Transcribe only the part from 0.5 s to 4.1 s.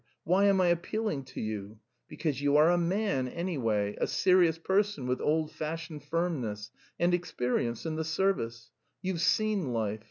I appealing to you? Because you are a man, anyway, a